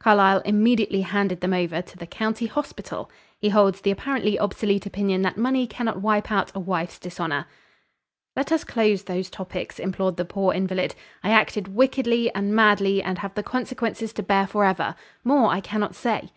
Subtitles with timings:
[0.00, 3.08] Carlyle immediately handed them over to the county hospital.
[3.38, 7.46] He holds the apparently obsolete opinion that money cannot wipe out a wife's dishonor."
[8.34, 10.96] "Let us close those topics" implored the poor invalid.
[11.22, 14.96] "I acted wickedly and madly, and have the consequences to bear forever.
[15.22, 16.30] More I cannot say."